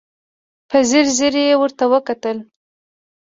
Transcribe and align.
په 0.69 0.77
ځير 0.89 1.07
ځير 1.17 1.35
يې 1.43 1.55
ورته 1.59 1.83
وکتل. 1.93 2.37